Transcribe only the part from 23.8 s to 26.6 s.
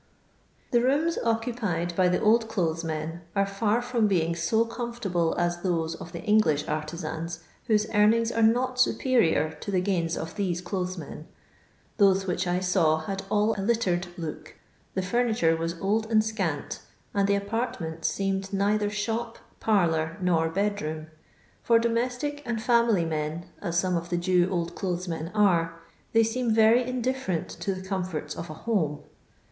of the Jew old clothes men are, they seem